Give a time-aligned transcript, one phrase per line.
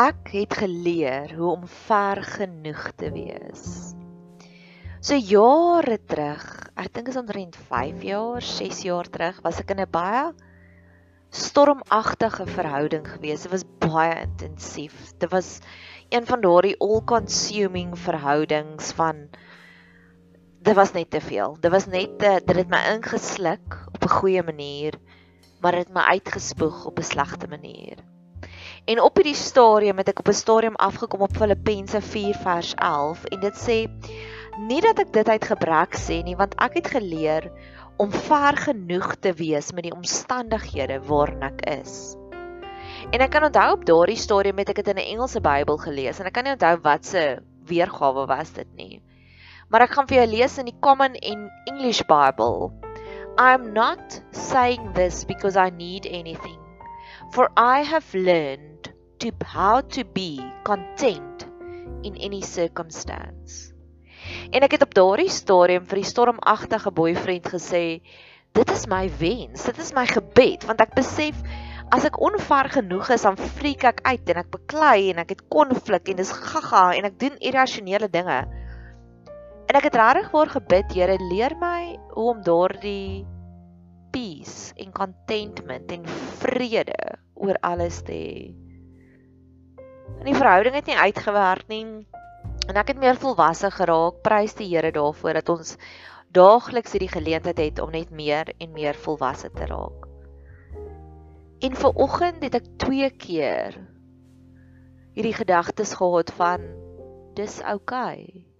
[0.00, 3.64] ek het geleer hoe om ver genoeg te wees.
[5.04, 6.44] So jare terug,
[6.80, 10.30] ek dink is omtrent 5 jaar, 6 jaar terug, was ek in 'n baie
[11.30, 13.44] stormagtige verhouding gewees.
[13.44, 15.12] Dit was baie intensief.
[15.18, 15.60] Dit was
[16.08, 19.28] een van daardie all-consuming verhoudings van
[20.62, 21.56] dit was net te veel.
[21.60, 24.96] Dit was net te, dit het my ingesluk op 'n goeie manier,
[25.60, 28.00] maar dit het my uitgespoeg op 'n slegte manier.
[28.90, 33.24] En op hierdie stadium het ek op 'n stadium afgekom op Filippense 4 vers 11
[33.24, 33.76] en dit sê
[34.58, 37.50] nie dat ek dit uit gebrek sê nie, want ek het geleer
[37.96, 42.16] om ver genoeg te wees met die omstandighede waarin ek is.
[43.12, 46.18] En ek kan onthou op daardie stadium het ek dit in 'n Engelse Bybel gelees
[46.18, 49.02] en ek kan nie onthou wat se weergawe was dit nie
[49.70, 52.72] maar ek gaan vir jou lees in die Common in English Bible.
[53.38, 56.58] I am not saying this because I need anything,
[57.32, 61.46] for I have learned to how to be content
[62.02, 63.70] in any circumstance.
[64.50, 68.00] En ek het op daardie stadium vir die stormagtige boyfriend gesê,
[68.56, 71.38] dit is my wens, dit is my gebed, want ek besef
[71.94, 75.44] as ek onver genoeg is, dan freak ek uit en ek beklei en ek het
[75.50, 78.40] konflik en dis gaga en ek doen irrasionele dinge.
[79.70, 83.26] En ek het regtig voor gebid, Here, leer my hoe om daardie
[84.10, 86.06] peace en contentment en
[86.42, 86.98] vrede
[87.34, 88.50] oor alles te hê.
[90.18, 91.84] En die verhouding het nie uitgewerk nie.
[92.68, 94.20] En ek het meer volwasse geraak.
[94.26, 95.76] Prys die Here daarvoor dat ons
[96.34, 100.06] daagliks hierdie geleentheid het om net meer en meer volwasse te raak.
[101.60, 103.80] En vir oggend het ek twee keer
[105.16, 106.70] hierdie gedagtes gehad van
[107.36, 108.20] dis oukei.
[108.20, 108.50] Okay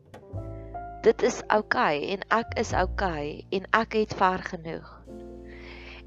[1.01, 4.89] dit is oukei okay, en ek is oukei okay, en ek het ver genoeg.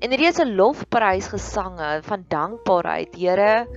[0.03, 3.13] En hierdie is 'n lofprys gesange van dankbaarheid.
[3.15, 3.67] Here,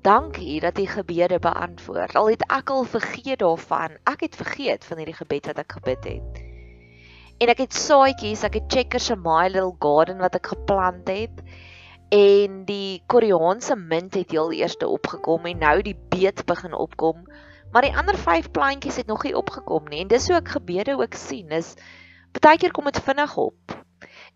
[0.00, 2.14] dankie dat U gebede beantwoord.
[2.16, 3.98] Al het ek al vergeet daarvan.
[4.04, 6.40] Ek het vergeet van hierdie gebed wat ek gebid het.
[7.38, 11.44] En ek het saadjies, ek het checkers in my little garden wat ek geplant het.
[12.08, 17.28] En die Koreaanse mint het heel eerste opgekom en nou die beet begin opkom.
[17.72, 20.96] Maar die ander 5 plantjies het nog nie opgekom nie en dis hoe ek gebede
[20.96, 21.74] ook sien is
[22.40, 23.85] baie keer kom dit vinnig op.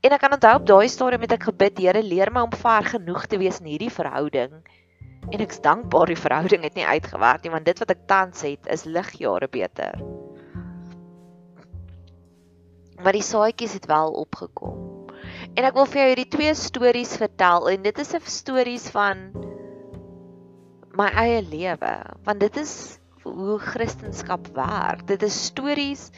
[0.00, 2.86] En ek kan onthou op daai stadium het ek gebid, Here, leer my om ver
[2.94, 4.54] genoeg te wees in hierdie verhouding.
[5.28, 8.70] En ek's dankbaar die verhouding het nie uitgewerk nie want dit wat ek tans het
[8.72, 10.00] is ligjare beter.
[13.00, 14.80] Maar die saadjies het wel opgekom.
[15.54, 19.28] En ek wil vir jou hierdie twee stories vertel en dit is 'n stories van
[20.96, 21.94] my eie lewe
[22.24, 25.06] want dit is hoe Christendom werk.
[25.06, 26.10] Dit is stories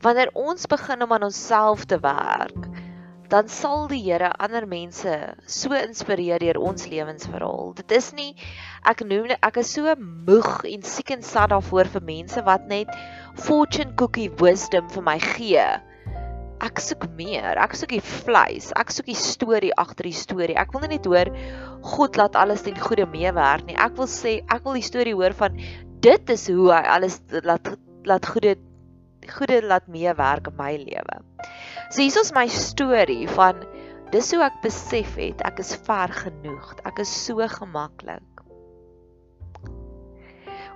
[0.00, 2.69] wanneer ons begin om aan onsself te werk,
[3.30, 5.12] dan sal die Here ander mense
[5.46, 7.74] so inspireer deur ons lewensverhaal.
[7.78, 8.32] Dit is nie
[8.90, 12.90] ek noem ek is so moeg en siek en sad daarvoor vir mense wat net
[13.38, 15.68] fortune cookie wisdom vir my gee.
[16.60, 17.56] Ek soek meer.
[17.56, 18.68] Ek soek die vleis.
[18.76, 20.58] Ek soek die storie agter die storie.
[20.60, 21.30] Ek wil net hoor
[21.94, 23.78] God laat alles ten goeie meewerk nie.
[23.80, 25.56] Ek wil sê ek wil die storie hoor van
[26.04, 27.72] dit is hoe hy alles laat
[28.08, 28.56] laat goede
[29.28, 31.20] goede laat meewerk in my lewe.
[31.90, 33.64] So hier is my storie van
[34.10, 36.74] dis hoe ek besef het ek is ver genoeg.
[36.84, 38.24] Ek is so gemaklik.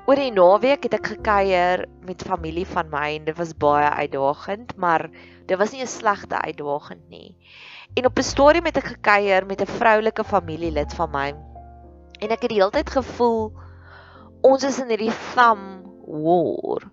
[0.04, 4.74] Oor die naweek het ek gekuier met familie van my en dit was baie uitdagend,
[4.76, 5.08] maar
[5.48, 7.36] dit was nie 'n slegte uitdagend nie.
[7.96, 11.34] En op 'n storie met ek gekuier met 'n vroulike familielid van my.
[12.20, 13.52] En ek het die hele tyd gevoel
[14.42, 16.84] ons is in hierdie thumb war.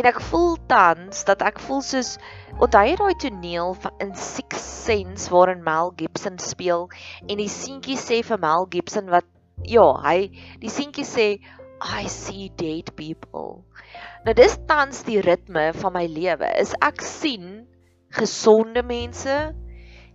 [0.00, 2.14] En ek voel tans dat ek voel soos
[2.56, 6.86] onthou jy daai toneel van in Six Sense waarin Mel Gibson speel
[7.26, 9.28] en die seentjie sê vir Mel Gibson wat
[9.68, 10.30] ja, hy
[10.62, 11.26] die seentjie sê
[11.82, 13.66] I see dead people.
[14.24, 16.48] Nou dis tans die ritme van my lewe.
[16.62, 17.66] Is ek sien
[18.16, 19.36] gesonde mense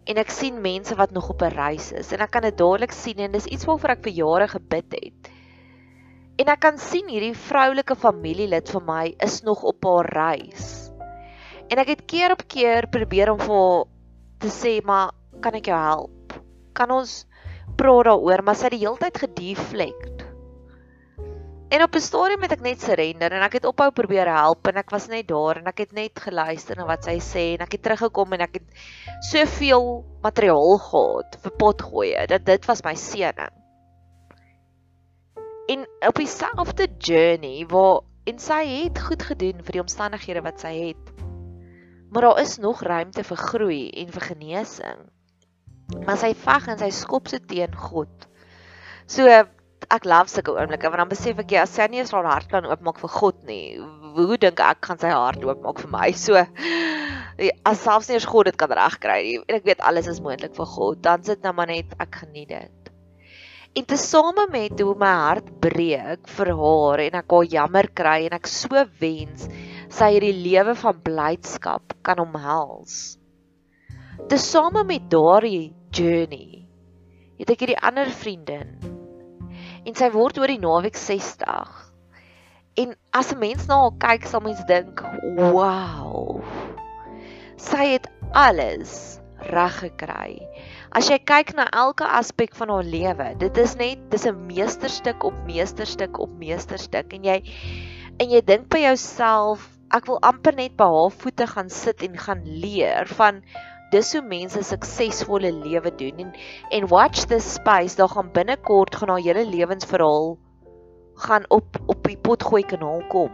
[0.08, 2.96] en ek sien mense wat nog op 'n reis is en ek kan dit dadelik
[2.96, 5.37] sien en dis iets waarvoor ek vir jare gebid het.
[6.38, 10.68] En ek kan sien hierdie vroulike familielid vir my is nog op haar reis.
[11.74, 13.88] En ek het keer op keer probeer om vir
[14.44, 16.38] te sê maar kan ek jou help?
[16.78, 17.24] Kan ons
[17.78, 20.28] praat daaroor, maar sy het die hele tyd gedeflect.
[21.74, 24.78] En op 'n stadium het ek net surrender en ek het ophou probeer help en
[24.78, 27.72] ek was net daar en ek het net geluister na wat sy sê en ek
[27.72, 28.68] het teruggekom en ek het
[29.32, 33.67] soveel materiaal gehad vir potgoeie dat dit was my seëning.
[35.68, 40.72] En op dieselfde journey waar en sy het goed gedoen vir die omstandighede wat sy
[40.76, 41.12] het.
[42.12, 45.04] Maar daar is nog ruimte vir groei en vir genesing.
[46.06, 48.28] Maar sy veg en sy skop se teen God.
[49.08, 49.28] So
[49.94, 52.50] ek love sulke oomblikke want dan besef ek jy as sy nie eens haar hart
[52.52, 53.78] kan oopmaak vir God nie,
[54.18, 56.10] hoe dink ek gaan sy hart oopmaak vir my?
[56.16, 56.36] So
[57.70, 59.38] as selfs nie eens God dit kan regkry nie.
[59.46, 61.04] En ek weet alles is moontlik vir God.
[61.06, 62.77] Dan sit nou maar net ek geniet dit.
[63.78, 68.36] En tesame met hoe my hart breek vir haar en ek haar jammer kry en
[68.40, 69.44] ek so wens
[69.94, 72.96] sy hierdie lewe van blydskap kan omhels.
[74.32, 76.64] Tesame met daardie journey
[77.38, 78.74] het ek hierdie ander vriendin
[79.86, 81.78] en sy word oor die naweek 60.
[82.82, 85.06] En as 'n mens na haar kyk, sal mens dink,
[85.38, 86.42] "Wow."
[87.58, 89.22] Sy het alles
[89.54, 90.42] reg gekry.
[90.96, 95.24] As jy kyk na elke aspek van haar lewe, dit is net dis 'n meesterstuk
[95.24, 97.42] op meesterstuk op meesterstuk en jy
[98.20, 102.18] en jy dink by jouself, ek wil amper net by haar voete gaan sit en
[102.18, 103.44] gaan leer van
[103.92, 106.32] dis hoe mense suksesvolle lewe doen en
[106.72, 110.38] en watch this space daar gaan binnekort gaan haar hele lewensverhaal
[111.28, 113.32] gaan op op die potgooi kanaal kom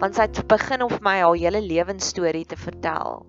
[0.00, 3.22] want sy het begin om vir my haar hele lewensstorie te vertel.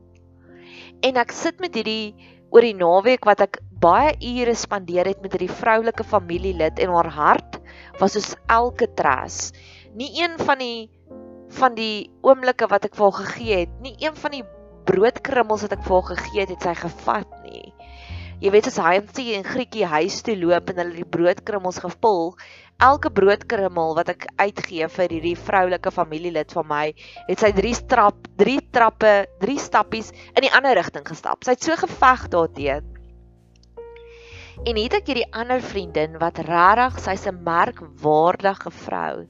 [1.05, 2.15] En ek sit met hierdie
[2.51, 7.11] oor die naweek wat ek baie ure spandeer het met hierdie vroulike familielid en haar
[7.13, 7.59] hart
[7.99, 9.49] was soos elke tras
[9.95, 10.89] nie een van die
[11.55, 14.45] van die oomblikke wat ek vir haar gegee het nie een van die
[14.85, 17.73] broodkrummels wat ek vir haar gegee het, het sy gevat nie.
[18.43, 18.99] Jy weet as hy
[19.37, 22.33] en Grietjie huis toe loop en hulle die broodkrummels gevul,
[22.83, 26.83] elke broodkrummel wat ek uitgee vir hierdie vroulike familielid van my,
[27.29, 31.45] het sy 3 trap, 3 trappe, 3 stappies in die ander rigting gestap.
[31.45, 32.91] Sy het so geveg daarteen.
[34.65, 39.27] En het ek hierdie ander vriendin wat regtig sy's 'n merkwaardige vrou.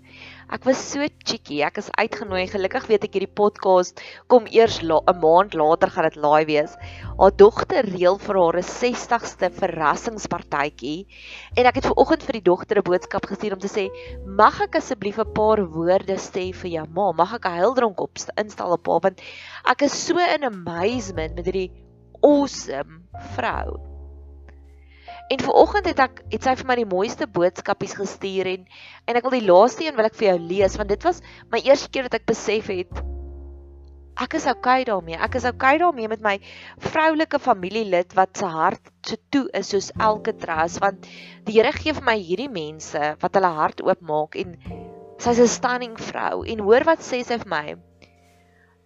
[0.54, 1.64] Ek was so cheeky.
[1.66, 2.44] Ek is uitgenooi.
[2.52, 6.76] Gelukkig weet ek hierdie podcast kom eers 'n maand later gaan dit laai wees.
[7.18, 11.08] Haar dogter reël vir haar 'n 60ste verrassingspartytjie
[11.58, 13.90] en ek het ver oggend vir die dogter 'n boodskap gestuur om te sê,
[14.26, 17.12] "Mag ek asseblief 'n paar woorde sê vir jou ma?
[17.12, 19.22] Mag ek 'n huildronk op instal op haar want
[19.66, 21.72] ek is so in amazement met hierdie
[22.22, 23.02] awesome
[23.34, 23.95] vrou."
[25.34, 28.70] En vanoggend het ek het sy vir my die mooiste boodskapies gestuur en
[29.10, 31.64] en ek wil die laaste een wil ek vir jou lees want dit was my
[31.66, 33.06] eerste keer dat ek besef het
[34.16, 35.18] ek is okay daarmee.
[35.20, 36.36] Ek is okay daarmee met my
[36.84, 41.08] vroulike familielid wat se hart so toe is soos elke trust want
[41.48, 44.56] die Here gee vir my hierdie mense wat hulle hart oopmaak en
[45.20, 47.76] sy's 'n stunning vrou en hoor wat sê sy vir my.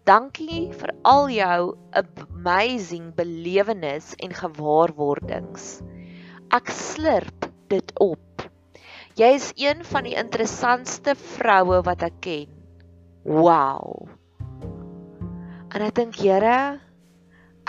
[0.06, 5.82] Dankie vir al jou amazing belewenis en gewaarwordings.
[6.50, 8.42] Ek slurp dit op.
[9.20, 12.56] Jy is een van die interessantste vroue wat ek ken.
[13.22, 14.08] Wow.
[15.70, 16.80] En ek dink, Here,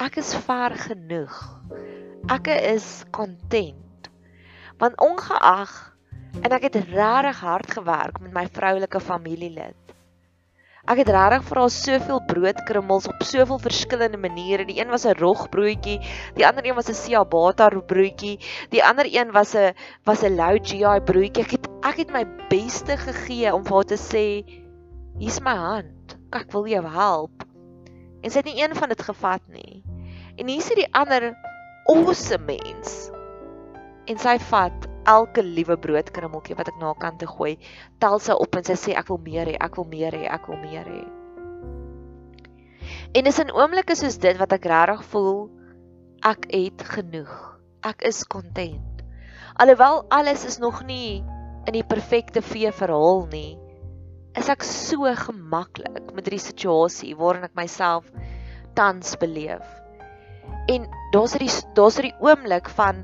[0.01, 1.37] ek is ver genoeg.
[2.33, 4.09] Ek is content.
[4.81, 5.77] Want ongeag
[6.41, 9.90] en ek het regtig hard gewerk met my vroulike familielid.
[10.89, 14.65] Ek het regtig vir haar soveel broodkrummels op soveel verskillende maniere.
[14.65, 16.01] Die een was 'n rogbroodjie,
[16.37, 18.41] die ander een was 'n ciabatta broodjie,
[18.71, 19.75] die ander een was 'n
[20.05, 21.45] was 'n low GI broodjie.
[21.45, 24.45] Ek het ek het my beste gegee om vir haar te sê,
[25.19, 26.17] "Hier's my hand.
[26.33, 27.45] Ek wil jou help."
[28.23, 29.85] En sy het nie een van dit gevat nie.
[30.37, 31.35] En hier is die ander
[31.85, 33.11] awesome mens.
[34.07, 37.57] En sy vat elke liewe broodkrummeltjie wat ek na haar kant te gooi,
[38.03, 40.51] tel sy op en sy sê ek wil meer hê, ek wil meer hê, ek
[40.51, 41.05] wil meer hê.
[43.15, 45.49] En dis in oomblikke soos dit wat ek regtig voel
[46.27, 47.33] ek het genoeg.
[47.87, 49.01] Ek is content.
[49.61, 51.25] Alhoewel alles is nog nie
[51.69, 53.57] in die perfekte vee verhaal nie,
[54.37, 58.07] is ek so gemaklik met hierdie situasie waarin ek myself
[58.77, 59.65] tans beleef.
[60.71, 63.03] En daar's hierdie daar's hierdie oomblik van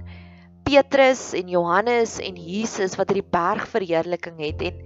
[0.66, 4.80] Petrus en Johannes en Jesus wat hierdie bergverheerliking het en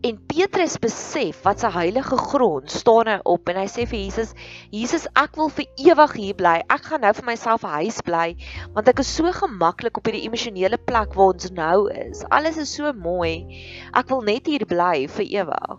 [0.00, 4.32] en Petrus besef wat sy heilige grond staan hy op en hy sê vir Jesus
[4.72, 6.54] Jesus ek wil vir ewig hier bly.
[6.72, 8.26] Ek gaan nou vir myself 'n huis bly
[8.74, 12.24] want ek is so gemaklik op hierdie emosionele plek waar ons nou is.
[12.30, 13.44] Alles is so mooi.
[13.92, 15.78] Ek wil net hier bly vir ewig.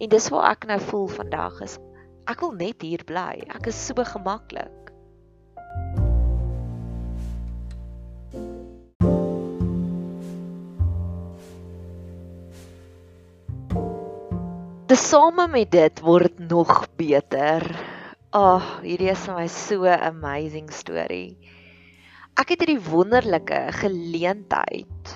[0.00, 1.78] En dis waar ek nou voel vandag is
[2.26, 3.40] ek wil net hier bly.
[3.54, 4.89] Ek is so gemaklik
[14.90, 17.62] Tesame met dit word nog beter.
[18.34, 21.38] Ag, oh, hierdie is vir my so 'n amazing storie.
[22.34, 25.12] Ek het hierdie wonderlike geleentheid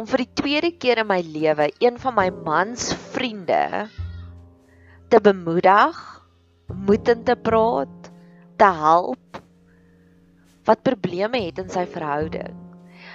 [0.00, 3.90] om vir die tweede keer in my lewe een van my mans vriende
[5.12, 6.00] te bemoedig,
[6.72, 8.08] moedend te praat,
[8.56, 9.42] te help
[10.64, 12.67] wat probleme het in sy verhouding.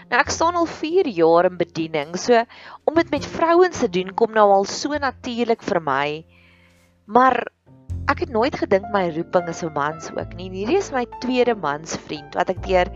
[0.10, 2.15] Nou ek staan al 4 jaar in bediening.
[2.19, 2.43] So
[2.86, 6.07] om dit met vrouens te doen kom nou al so natuurlik vir my.
[7.05, 7.45] Maar
[8.12, 10.50] ek het nooit gedink my roeping is 'n mans ook nie.
[10.50, 12.91] Hierdie is my tweede mansvriend wat ek deur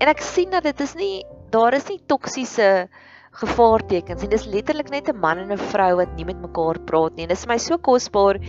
[0.00, 2.88] en ek sien dat dit is nie daar is nie toksiese
[3.32, 7.16] gevaartekens en dis letterlik net 'n man en 'n vrou wat nie met mekaar praat
[7.16, 7.26] nie.
[7.26, 8.40] Dit is my so kosbaar.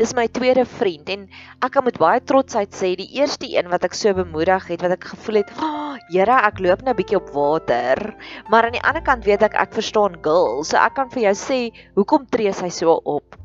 [0.00, 1.26] Dis my tweede vriend en
[1.60, 4.94] ek kan met baie trotsheid sê die eerste een wat ek so bemoedig het, wat
[4.96, 8.16] ek gevoel het, "Oh, Here, ek loop nou bietjie op water."
[8.48, 11.34] Maar aan die ander kant weet ek ek verstaan girl, so ek kan vir jou
[11.34, 11.60] sê
[11.96, 13.36] hoekom tree sy so op.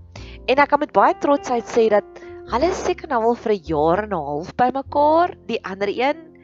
[0.48, 2.06] En ek kan met baie trotsheid sê dat
[2.52, 6.36] hulle seker nou al vir 'n jaar en 'n half by mekaar, die ander een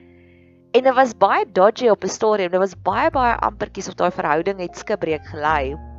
[0.72, 2.52] En dit was baie dodgy op 'n stadium.
[2.52, 5.91] Dit was baie baie ampertjies of daai verhouding het skibreek gelei.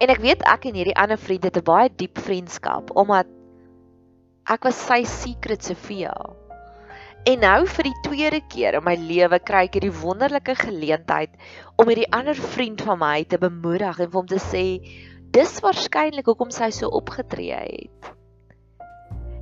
[0.00, 3.28] En ek weet ek en hierdie ander vriend het 'n baie diep vriendskap omdat
[4.48, 6.14] ek was sy secret Sofia.
[7.28, 11.36] En nou vir die tweede keer in my lewe kry ek hierdie wonderlike geleentheid
[11.76, 14.64] om hierdie ander vriend van my te bemoedig en vir hom te sê
[15.36, 18.14] dis waarskynlik hoekom sy so opgetree het.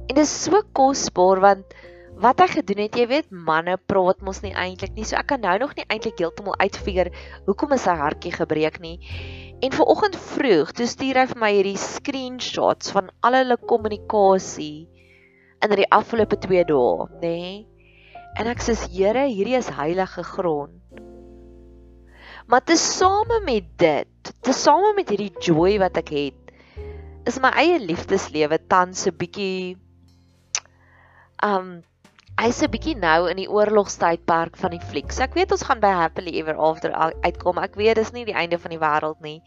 [0.08, 1.78] En dit is so kosbaar want
[2.18, 5.06] wat hy gedoen het, jy weet, manne praat mos nie eintlik nie.
[5.06, 7.12] So ek kan nou nog nie eintlik heeltemal uitfigure
[7.46, 8.96] hoekom is sy hartjie gebreek nie.
[9.60, 14.86] En vanoggend vroeg, toe stuur hy vir my hierdie screenshots van al hulle kommunikasie
[15.66, 17.32] in die afgelope 2 dae, nê?
[17.32, 17.56] Nee?
[18.38, 21.02] En ek sê, Here, hierdie is heilige grond.
[22.46, 26.54] Maar te same met dit, te same met hierdie joy wat ek het,
[27.26, 29.74] is my eie liefdeslewe tans 'n bietjie
[31.44, 31.82] um
[32.38, 35.10] hy's 'n bietjie nou in die oorlogstydperk van die fliek.
[35.12, 37.58] So ek weet ons gaan by Happily Ever After uitkom.
[37.58, 39.42] Ek weet dis nie die einde van die wêreld nie.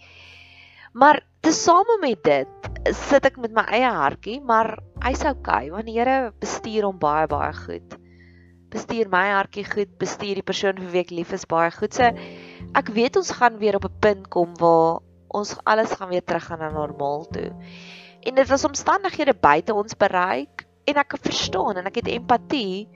[0.93, 5.95] Maar tesame met dit sit ek met my eie hartjie, maar hy's okay want die
[5.95, 7.95] Here bestuur hom baie baie goed.
[8.71, 11.95] Bestuur my hartjie goed, bestuur die persoon vir wie ek lief is baie goed.
[11.95, 12.11] So
[12.75, 14.99] ek weet ons gaan weer op 'n punt kom waar
[15.31, 17.55] ons alles gaan weer terug gaan na normaal toe.
[18.27, 22.87] En dit was omstandighede buite ons bereik en ek verstaan en ek het empatie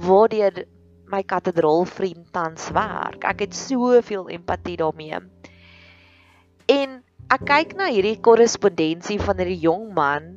[0.00, 0.64] waardeur
[1.10, 3.24] my katedraal vriend tans werk.
[3.26, 5.18] Ek het soveel empatie daarmee.
[6.70, 10.30] En ek kyk na hierdie korrespondensie van hierdie jong man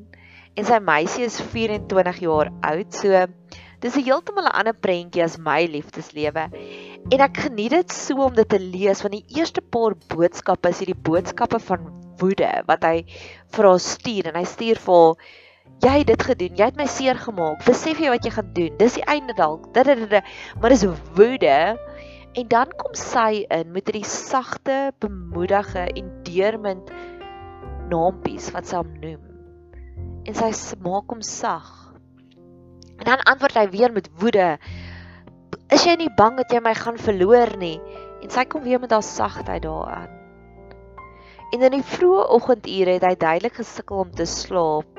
[0.57, 2.89] en sy meisie is 24 jaar oud.
[2.93, 3.25] So
[3.83, 6.49] dis 'n heeltemal 'n ander prentjie as my liefdeslewe.
[7.11, 10.79] En ek geniet dit so om dit te lees want die eerste paar boodskappe is
[10.79, 11.89] hierdie boodskappe van
[12.21, 13.05] woede wat hy
[13.53, 15.15] vir haar stuur en hy stuur vir haar
[15.81, 16.55] jy het dit gedoen.
[16.57, 17.63] Jy het my seer gemaak.
[17.65, 18.77] Besef jy wat jy gaan doen?
[18.77, 19.69] Dis die einde dalk.
[19.73, 21.57] Maar dis woede.
[22.33, 26.89] En dan kom sy in met hierdie sagte, bemoedige en deurmend
[27.91, 29.21] naampies wat sy hom noem.
[30.25, 30.49] En sy
[30.81, 31.69] maak hom sag.
[32.97, 34.55] En dan antwoord hy weer met woede.
[35.73, 37.77] Is jy nie bang dat jy my gaan verloor nie?
[38.23, 40.09] En sy kom weer met haar sagtheid daaraan.
[41.53, 44.92] En in die vroeë oggendure het hy duidelik gesukkel om te slaap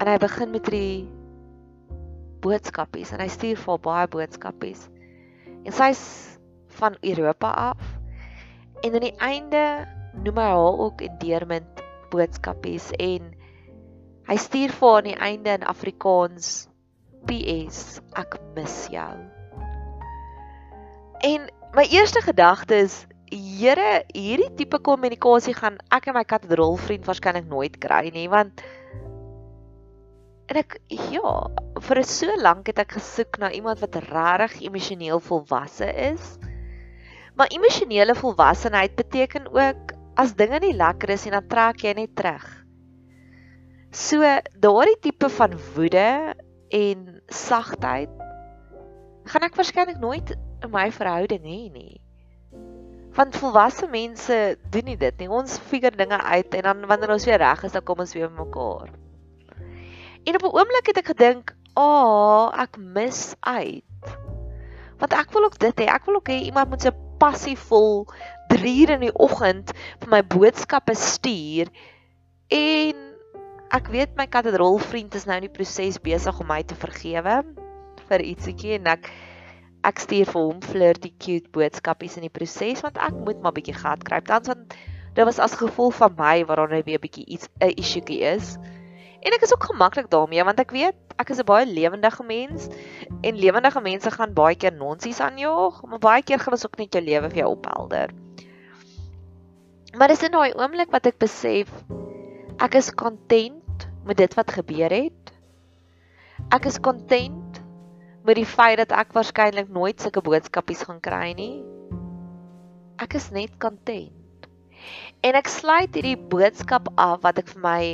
[0.00, 1.08] en hy begin met die
[2.40, 4.86] boodskapies en hy stuur vir baie boodskapies.
[5.68, 6.02] En sy's
[6.80, 7.82] van Europa af.
[8.80, 9.64] En aan die einde
[10.24, 13.28] noem hy haar ook in deermend boodskapies en
[14.30, 16.50] hy stuur vir haar aan die einde in Afrikaans
[17.28, 19.12] PS ek mis jou.
[21.28, 27.44] En my eerste gedagte is Here, hierdie tipe kommunikasie gaan ek en my katedraalvriend waarskynlik
[27.46, 28.58] nooit kry nie want
[30.50, 31.32] En ek ja,
[31.86, 36.32] vir so lank het ek gesoek na iemand wat regtig emosioneel volwasse is.
[37.38, 42.16] Maar emosionele volwassenheid beteken ook as dinge nie lekker is en dan trek jy net
[42.18, 42.46] terug.
[43.94, 44.26] So
[44.62, 46.34] daardie tipe van woede
[46.80, 48.10] en sagtheid
[49.30, 52.00] gaan ek waarskynlik nooit in my verhouding hê nie.
[53.14, 54.40] Want volwasse mense
[54.74, 55.30] doen nie dit nie.
[55.30, 58.30] Ons figure dinge uit en dan wanneer ons weer reg is, dan kom ons weer
[58.30, 58.90] bymekaar.
[60.30, 63.82] En op 'n oomblik het ek gedink, "Ag, oh, ek mis uit."
[64.98, 65.84] Want ek wil ook dit hê.
[65.84, 68.06] Ek wil ook hê iemand moet so passievol
[68.48, 71.66] 3 uur in die oggend vir my boodskappe stuur.
[72.48, 72.94] En
[73.70, 77.44] ek weet my katedraal vriend is nou in die proses besig om my te vergewe
[78.08, 79.10] vir ietsiekie en ek
[79.82, 83.74] ek stuur vir hom flirty cute boodskapies in die proses want ek moet maar bietjie
[83.74, 84.20] gat kry.
[84.20, 84.74] Dan want
[85.14, 88.58] dit was as gevolg van my waaronder hy weer bietjie iets 'n issuetjie is.
[89.20, 92.68] En ek is ook gemaklik daarmee want ek weet ek is 'n baie lewendige mens
[93.20, 96.92] en lewendige mense gaan baie keer nonsies aanjaag, maar baie keer gaan ons ook net
[96.92, 98.14] jou lewe vir jou ophelder.
[99.98, 101.68] Maar dis in daai oomblik wat ek besef
[102.60, 105.32] ek is content met dit wat gebeur het.
[106.50, 107.60] Ek is content
[108.24, 111.64] met die feit dat ek waarskynlik nooit sulke boodskapies gaan kry nie.
[113.00, 114.48] Ek is net content.
[115.20, 117.84] En ek sluit hierdie boodskap af wat ek vir my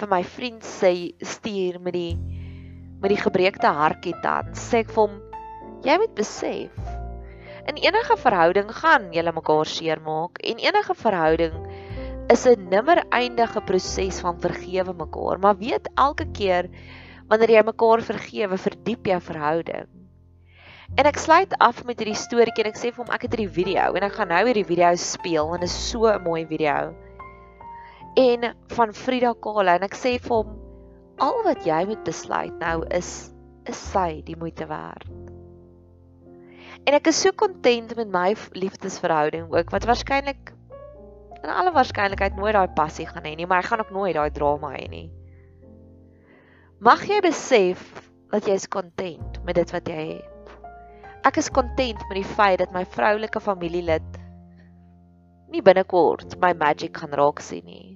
[0.00, 0.92] vir my vriend sê
[1.34, 2.14] stuur met die
[3.02, 5.16] met die gebreekte hartjie dan sê ek vir hom
[5.86, 6.92] jy moet besef
[7.70, 11.56] in enige verhouding gaan jy mekaar seermaak en enige verhouding
[12.34, 16.70] is 'n nimmer eindige proses van vergewe mekaar maar weet elke keer
[17.30, 19.88] wanneer jy mekaar vergewe verdiep jou verhouding.
[20.96, 23.54] En ek sluit af met hierdie storieetjie en ek sê vir hom ek het hierdie
[23.58, 26.94] video en ek gaan nou hierdie video speel en dit is so 'n mooi video
[28.16, 30.54] en van Frida Kahlo en ek sê vir hom
[31.20, 33.10] al wat jy moet besluit nou is
[33.68, 35.08] is sy die moeite werd.
[36.86, 40.52] En ek is so kontent met my liefdesverhouding ook wat waarskynlik
[41.42, 44.30] in alle waarskynlikheid nooit daai passie gaan hê nie, maar ek gaan ook nooit daai
[44.38, 45.08] drama hê nie.
[46.80, 47.82] Mag jy besef
[48.32, 50.54] dat jy is kontent met dit wat jy het.
[51.26, 54.22] Ek is kontent met die feit dat my vroulike familielid
[55.52, 57.95] nie binnekort my magic gaan raak sien nie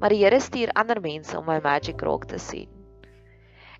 [0.00, 2.68] maar die Here stuur ander mense om my magic raak te sien.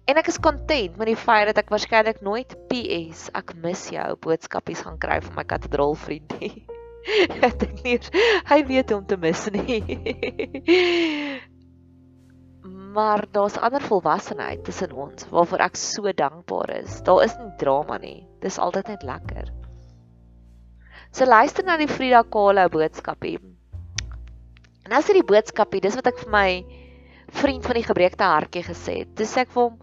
[0.08, 4.08] En ek is content met die feit dat ek waarskynlik nooit PS ek mis jou
[4.24, 6.64] boodskapies gaan kry van my kathedraal vriendie.
[7.46, 7.98] ek dink nie
[8.50, 9.80] hy weet hoe om te mis nie.
[12.96, 16.98] maar daar's ander volwassenheid tussen ons waarvoor ek so dankbaar is.
[17.06, 18.26] Daar is nie drama nie.
[18.42, 19.52] Dis altyd net lekker.
[21.14, 23.38] So luister na die Frida Kahlo boodskapie.
[24.90, 26.48] En as dit die boodskapie, dis wat ek vir my
[27.38, 29.12] vriend van die gebreekte hartjie gesê het.
[29.20, 29.76] Dis ek vir hom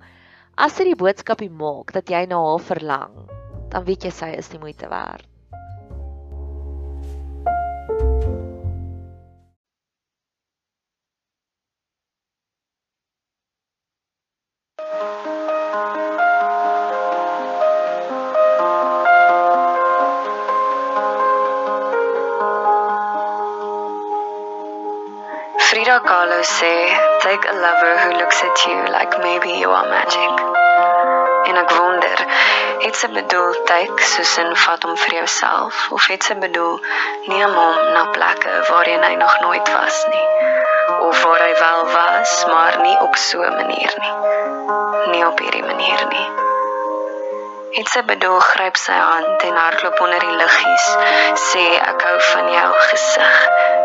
[0.60, 3.14] as dit die boodskapie maak dat jy na haar verlang,
[3.72, 5.24] dan weet jy sy is die moeite werd.
[25.98, 30.36] Frida Kahlo sê, take a lover who looks at you like maybe you are magic.
[31.50, 32.20] En ek wonder,
[32.84, 36.78] het sy bedoel take soos in vat hom vir jouself of het sy bedoel
[37.32, 40.28] neem hom na plekke waarheen hy nog nooit was nie
[41.08, 44.14] of waar hy wel was, maar nie op so 'n manier nie.
[45.16, 46.28] Nie op hierdie manier nie.
[47.80, 50.88] Het sy bedoel gryp sy hand en hardloop onder die liggies,
[51.50, 53.77] sê ek hou van jou gesig.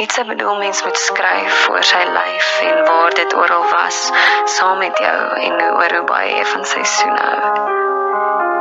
[0.00, 3.98] Het sy bedoel mens moet skryf voor sy lyf en waar dit oral was
[4.44, 7.50] saam met jou en oor hoe baie van sy soene hou.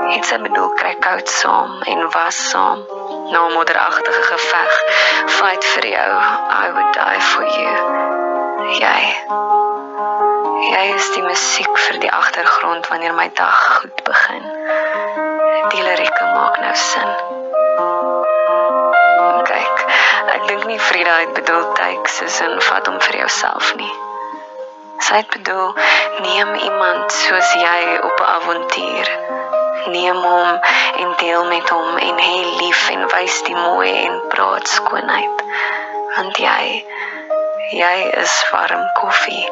[0.10, 2.84] Het sy bedoel kry koud saam en was saam
[3.32, 4.84] na 'n modderagtige geveg
[5.38, 6.12] fight vir jou
[6.66, 7.76] I would die for you.
[8.84, 9.02] Jy
[10.76, 14.44] Jy is die musiek vir die agtergrond wanneer my dag goed begin
[15.70, 17.39] die lirieke maak nou sin.
[20.70, 23.94] Nie Frida het bedoel take soos in vat hom vir jouself nie.
[25.02, 25.72] Sy het bedoel
[26.22, 27.80] neem iemand soos jy
[28.10, 29.10] op 'n avontuur.
[29.96, 30.60] Neem hom
[31.04, 35.42] en deel met hom en hê lief en wys die mooi en praat skoonheid.
[36.18, 36.86] Want jy
[37.82, 39.46] jy is warm koffie.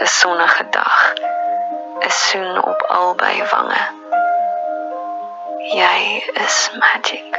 [0.00, 1.14] 'n Sonnige dag.
[2.00, 3.82] 'n Soen op albei wange.
[5.76, 7.31] Jy is magic.